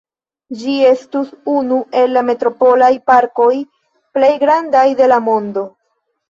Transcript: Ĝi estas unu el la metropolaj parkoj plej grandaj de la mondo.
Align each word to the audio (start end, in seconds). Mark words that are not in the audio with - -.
Ĝi 0.59 0.75
estas 0.91 1.27
unu 1.55 1.77
el 2.03 2.15
la 2.19 2.23
metropolaj 2.29 2.89
parkoj 3.11 3.51
plej 4.19 4.33
grandaj 4.47 4.87
de 5.03 5.11
la 5.13 5.21
mondo. 5.29 5.67